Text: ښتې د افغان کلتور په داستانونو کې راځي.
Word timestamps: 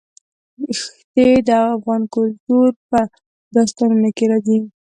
ښتې 0.79 1.27
د 1.47 1.49
افغان 1.73 2.01
کلتور 2.15 2.67
په 2.89 2.99
داستانونو 3.55 4.09
کې 4.17 4.25
راځي. 4.31 4.57